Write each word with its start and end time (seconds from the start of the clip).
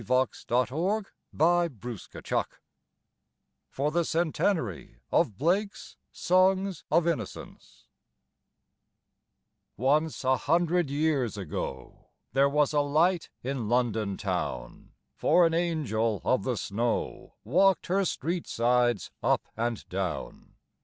THE 0.03 0.27
COUNTRY 0.47 1.03
OF 1.39 2.23
HAR 2.25 2.47
For 3.69 3.91
the 3.91 4.03
Centenary 4.03 4.97
of 5.11 5.37
Blake's 5.37 5.95
"Songs 6.11 6.83
of 6.89 7.05
Innocence" 7.05 7.85
Once 9.77 10.23
a 10.23 10.37
hundred 10.37 10.89
years 10.89 11.37
ago 11.37 12.07
There 12.33 12.49
was 12.49 12.73
a 12.73 12.81
light 12.81 13.29
in 13.43 13.69
London 13.69 14.17
town, 14.17 14.93
For 15.13 15.45
an 15.45 15.53
angel 15.53 16.19
of 16.25 16.45
the 16.45 16.57
snow 16.57 17.35
Walked 17.43 17.85
her 17.85 18.03
street 18.03 18.47
sides 18.47 19.11
up 19.21 19.49
and 19.55 19.87
down. 19.87 20.55